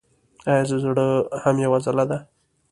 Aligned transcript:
ایا 0.49 0.63
زړه 0.83 1.07
هم 1.43 1.55
یوه 1.65 1.77
عضله 1.79 2.03
ده 2.09 2.17